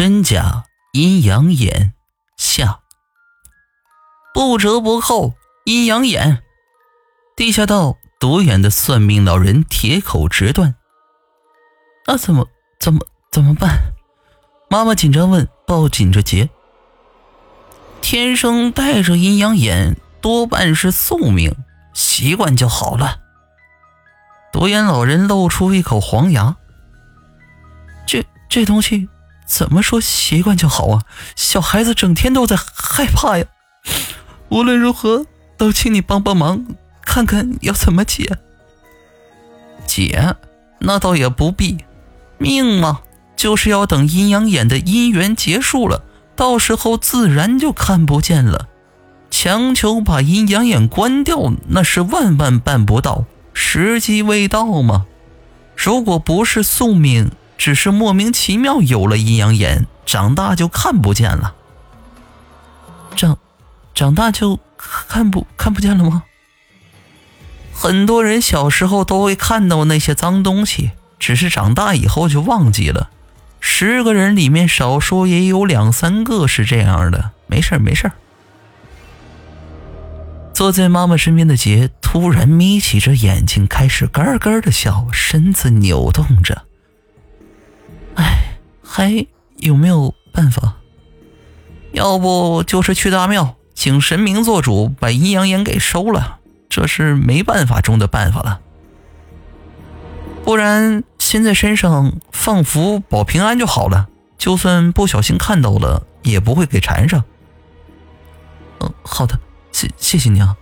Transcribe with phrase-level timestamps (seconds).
[0.00, 1.92] 真假阴阳眼
[2.38, 2.80] 下，
[4.32, 5.34] 不折不扣
[5.66, 6.42] 阴阳眼。
[7.36, 10.74] 地下道独眼的算命老人铁口直断。
[12.06, 13.00] 那怎么怎么
[13.30, 13.92] 怎么办？
[14.70, 16.48] 妈妈紧张问，抱紧着杰。
[18.00, 21.54] 天生带着阴阳眼，多半是宿命，
[21.92, 23.20] 习惯就好了。
[24.50, 26.56] 独眼老人露出一口黄牙。
[28.06, 29.06] 这这东西
[29.50, 31.02] 怎么说习惯就好啊？
[31.34, 33.44] 小孩子整天都在害怕呀。
[34.48, 35.26] 无论如何，
[35.58, 36.64] 都请你帮帮忙，
[37.02, 38.38] 看看要怎么解。
[39.86, 40.36] 解？
[40.78, 41.78] 那倒也不必。
[42.38, 43.00] 命嘛，
[43.34, 46.04] 就是要等阴阳眼的姻缘结束了，
[46.36, 48.68] 到时候自然就看不见了。
[49.32, 55.06] 强求把阴阳眼关掉，那是万万办不到，时机未到嘛。
[55.76, 61.54] 如果不是宿命，只是莫名其妙有了阴阳眼，长大就看不见了。
[63.14, 63.36] 长，
[63.94, 66.22] 长大就看不看不见了吗？
[67.70, 70.92] 很多人小时候都会看到那些脏东西。
[71.18, 73.10] 只是长大以后就忘记了，
[73.60, 77.32] 十个人里面少说也有两三个是这样的。
[77.46, 78.10] 没事没事
[80.54, 86.62] 坐在妈妈身边的杰突然眯起着眼睛，开始咯咯的笑，身子扭动着。
[88.92, 89.24] 还
[89.58, 90.78] 有没有办法？
[91.92, 96.40] 要不就是去大庙请神明做主，把阴阳眼给收了。
[96.68, 98.60] 这是没办法中的办法了。
[100.44, 104.08] 不然，先在身上放符保平安就好了。
[104.36, 107.22] 就算不小心看到了，也不会给缠上。
[108.80, 109.38] 嗯，好的，
[109.70, 110.56] 谢谢谢你啊。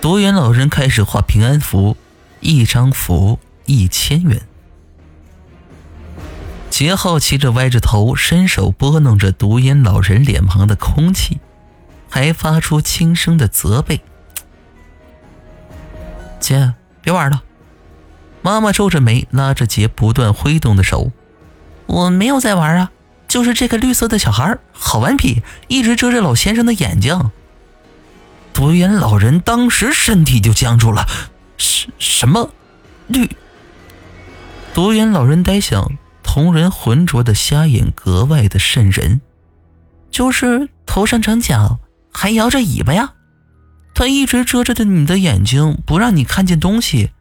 [0.00, 1.98] 独眼老人开始画平安符，
[2.40, 4.40] 一张符一千元。
[6.74, 11.38] 杰好奇着歪着头，伸手拨弄着独眼老人脸庞的空气，
[12.10, 14.00] 还发出轻声的责备
[16.40, 17.44] ：“姐，别玩了。”
[18.42, 21.12] 妈妈皱着眉，拉着杰不断挥动的手
[21.86, 22.90] ：“我没有在玩啊，
[23.28, 27.30] 就是这个绿色的小孩好顽皮，一直遮着老先生的眼睛。”
[28.52, 31.06] 独眼老人当时身体就僵住了
[31.56, 32.50] ：“什什么
[33.06, 33.30] 绿？”
[34.74, 35.92] 独眼老人呆想，
[36.34, 39.20] 同人浑浊的瞎眼格外的渗人，
[40.10, 41.78] 就是头上长角，
[42.12, 43.14] 还摇着尾巴呀。
[43.94, 47.12] 他一直遮着的你的眼睛，不让你看见东西。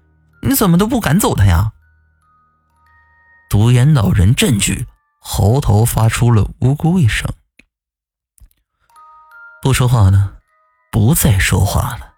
[0.41, 1.73] 你怎么都不敢走他呀？
[3.51, 4.87] 独眼老人震惧，
[5.19, 7.31] 喉头发出了呜咕一声，
[9.61, 10.37] 不说话了，
[10.91, 12.13] 不再说话了。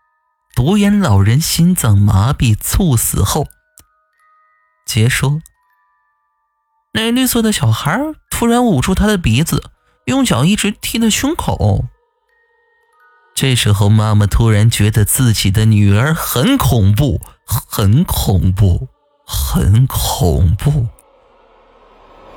[0.56, 3.48] 独眼老人心脏麻痹猝死后，
[4.86, 5.42] 杰说
[6.96, 9.70] ：“那绿色的小孩突然捂住他的鼻子，
[10.06, 11.84] 用脚一直踢他胸口。”
[13.36, 18.88] 这时候，妈妈突然觉得自己的女儿很恐怖，很恐怖，
[19.28, 20.88] 很恐怖，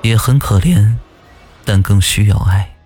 [0.02, 0.96] 也很可怜，
[1.64, 2.77] 但更需要爱。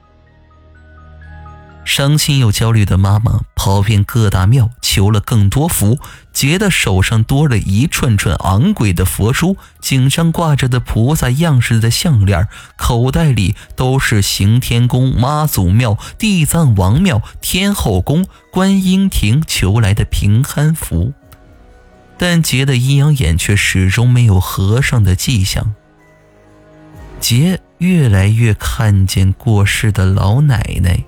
[1.84, 5.98] 伤心又焦虑的妈妈跑遍各大庙，求了更多福。
[6.32, 21.12] 杰的手上多了一串串昂贵的佛珠，颈上挂着的菩萨样式的项链，口袋里都是行天宫、妈祖庙、地藏王庙、天后宫、观音亭求来的平安符。
[22.16, 25.74] 但杰的阴阳眼却始终没有合上的迹象。
[27.20, 31.04] 杰越来越看见过世的老奶奶。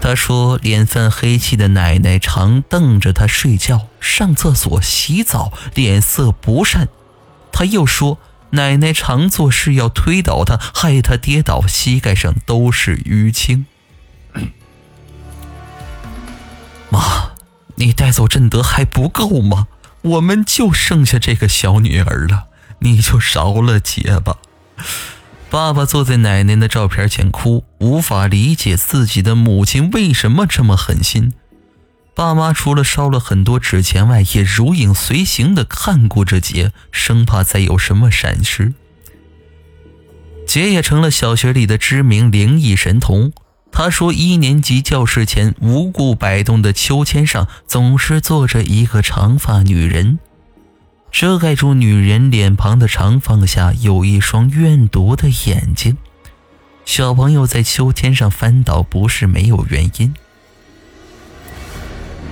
[0.00, 6.88] 他说：“脸泛黑气的奶奶常瞪着他睡觉、上厕所、洗澡，脸色不善。”
[7.52, 8.18] 他又说
[8.50, 13.66] ：“奶奶常做事要推倒他，害他跌倒，膝盖上都是淤青。”
[16.90, 17.32] 妈，
[17.74, 19.66] 你带走振德还不够吗？
[20.00, 22.44] 我们就剩下这个小女儿了，
[22.78, 24.38] 你就饶了姐吧。
[25.50, 31.32] 爸爸坐在奶奶的照片前哭，无法理解自己的母亲为什么这么狠心。
[32.14, 38.74] 爸妈除了烧了很多纸钱外，也如影随形地看顾着杰，生怕再有什么闪失。
[40.46, 43.32] 杰也成了小学里的知名灵异神童。
[43.72, 50.18] 他说，一年级教室前无故摆动的秋千上，总是坐着一个长发女人。
[51.10, 55.96] 遮盖住女人脸庞的长发下有一双怨毒的眼睛。
[56.84, 60.14] 小朋友在秋千上翻倒不是没有原因。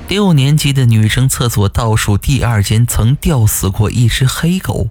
[0.08, 4.88] 六年级的女生厕所倒数第二间曾吊死过一只黑狗，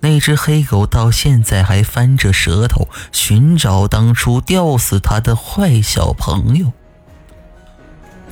[0.00, 6.72] 那只黑狗到现在还翻着舌头寻找当初吊死他的坏小朋友。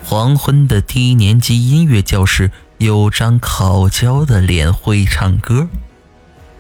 [0.05, 5.69] 黄昏的低年级音乐教室有张烤焦的脸会唱歌，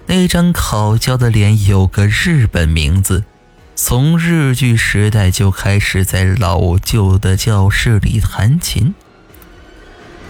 [0.06, 3.23] 那张烤焦的脸有个日本名字，
[3.76, 8.94] 从日剧时代就开始在老旧的教室里弹琴。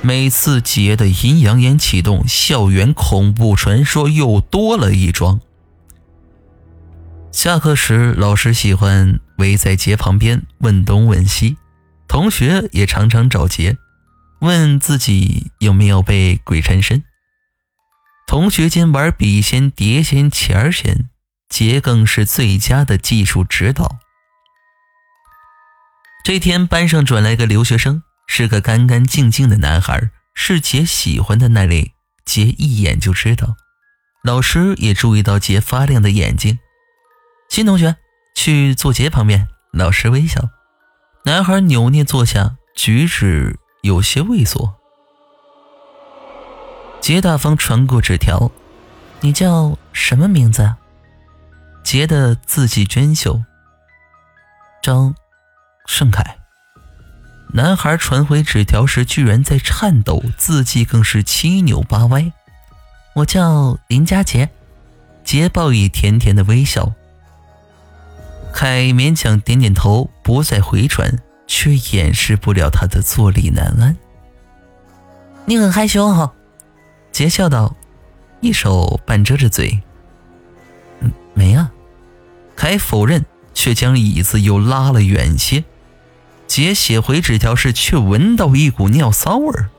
[0.02, 5.40] 每次杰的阴阳眼启动，校园恐怖传说又多了一桩。
[7.32, 11.56] 下课时，老师喜欢围在杰旁边问东问西，
[12.06, 13.79] 同学也常常找杰，
[14.40, 17.05] 问自己有没有被鬼缠身。
[18.26, 21.08] 同学间玩笔仙、碟仙、钱仙，
[21.49, 23.99] 节更是最佳的技术指导。
[26.25, 28.02] 这天，班上转来个留学生。
[28.31, 31.94] 是个干干净净的男孩，是杰喜欢的那类。
[32.26, 33.56] 杰一眼就知道，
[34.23, 36.58] 老师也注意到杰发亮的眼睛。
[37.49, 37.96] 新同学，
[38.37, 39.49] 去坐杰旁边。
[39.73, 40.50] 老师微笑。
[41.25, 44.72] 男孩扭捏坐下，举止有些猥琐。
[47.00, 48.50] 杰大方传过纸条
[49.20, 50.75] ：“你叫什么名字？”
[51.84, 53.42] 杰的字迹娟秀。
[54.82, 55.14] 张
[55.86, 56.38] 盛凯。
[57.54, 62.30] 男孩传回纸条时，居然在颤抖，字迹更是七扭八歪。
[63.14, 64.50] 我叫林佳杰，
[65.25, 66.92] 杰报以甜甜的微笑。
[68.52, 73.96] 凯勉强点点头，不再回传，却掩饰不了他的坐立难安。
[75.46, 76.32] 你很害羞哈？
[77.10, 77.74] 杰笑道，
[78.40, 79.80] 一手半遮着嘴。
[81.00, 81.72] 嗯，没啊。
[82.54, 83.24] 凯否认，
[83.54, 85.64] 却将椅子又拉了远些。
[86.46, 89.70] 杰写回纸条时，却闻到一股尿骚味儿。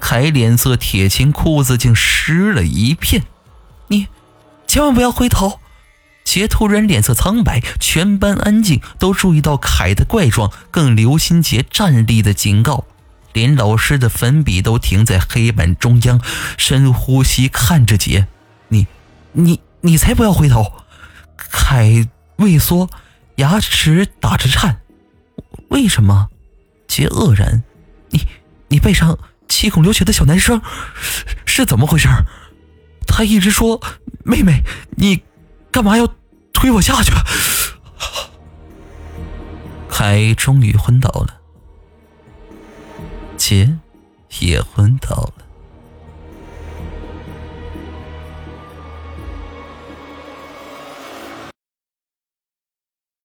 [0.00, 3.24] 凯脸色铁青，裤子竟湿了一片。
[3.88, 4.08] 你
[4.66, 5.60] 千万不要回头！
[6.34, 12.86] 杰突然脸色苍白，全班安静，都注意到凯的怪状，更留心杰站立的警告。
[13.32, 16.20] 连老师的粉笔都停在黑板中央，
[16.58, 18.26] 深呼吸，看着杰
[18.66, 18.88] ：“你、
[19.30, 20.72] 你、你才不要回头！”
[21.38, 22.08] 凯
[22.38, 22.90] 畏缩，
[23.36, 24.80] 牙齿打着颤。
[25.68, 26.30] 为什么？
[26.88, 27.62] 杰愕然，
[28.10, 28.26] 你
[28.66, 29.16] 你背上
[29.48, 30.60] 七孔流血的小男生
[31.46, 32.08] 是怎么回事？
[33.06, 33.80] 他一直说
[34.24, 34.64] 妹妹，
[34.96, 35.22] 你
[35.70, 36.12] 干嘛要
[36.64, 37.22] 推我下去吧？
[39.86, 41.42] 凯终于昏倒了，
[43.36, 43.76] 杰
[44.38, 45.43] 也昏倒了。